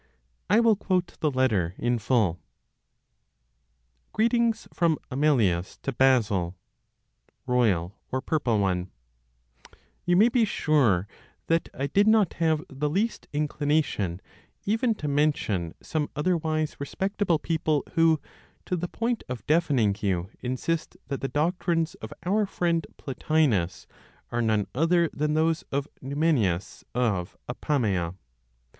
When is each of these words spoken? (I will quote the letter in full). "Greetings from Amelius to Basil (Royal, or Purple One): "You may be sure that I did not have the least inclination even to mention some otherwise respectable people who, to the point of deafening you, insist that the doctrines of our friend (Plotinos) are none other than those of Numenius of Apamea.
(I 0.49 0.59
will 0.61 0.75
quote 0.75 1.15
the 1.19 1.29
letter 1.29 1.75
in 1.77 1.99
full). 1.99 2.39
"Greetings 4.13 4.67
from 4.73 4.97
Amelius 5.11 5.77
to 5.83 5.91
Basil 5.91 6.55
(Royal, 7.45 7.95
or 8.11 8.19
Purple 8.19 8.57
One): 8.57 8.89
"You 10.07 10.17
may 10.17 10.27
be 10.29 10.43
sure 10.43 11.07
that 11.45 11.69
I 11.75 11.85
did 11.85 12.07
not 12.07 12.33
have 12.33 12.63
the 12.67 12.89
least 12.89 13.27
inclination 13.31 14.21
even 14.65 14.95
to 14.95 15.07
mention 15.07 15.75
some 15.83 16.09
otherwise 16.15 16.77
respectable 16.79 17.37
people 17.37 17.83
who, 17.93 18.19
to 18.65 18.75
the 18.75 18.87
point 18.87 19.21
of 19.29 19.45
deafening 19.45 19.95
you, 19.99 20.31
insist 20.39 20.97
that 21.09 21.21
the 21.21 21.27
doctrines 21.27 21.93
of 22.01 22.11
our 22.25 22.47
friend 22.47 22.87
(Plotinos) 22.97 23.85
are 24.31 24.41
none 24.41 24.65
other 24.73 25.11
than 25.13 25.35
those 25.35 25.61
of 25.71 25.87
Numenius 26.01 26.83
of 26.95 27.37
Apamea. 27.47 28.15